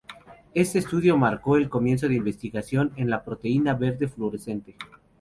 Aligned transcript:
Este 0.55 0.79
estudio 0.79 1.15
marcó 1.15 1.57
el 1.57 1.69
comienzo 1.69 2.07
de 2.07 2.15
investigación 2.15 2.91
en 2.95 3.11
la 3.11 3.23
proteína 3.23 3.75
verde 3.75 4.07
fluorescente. 4.07 4.75